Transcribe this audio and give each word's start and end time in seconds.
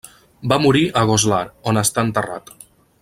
Va 0.53 0.57
morir 0.63 0.81
a 1.01 1.03
Goslar, 1.11 1.43
on 1.73 1.83
està 1.83 2.07
enterrat. 2.09 2.51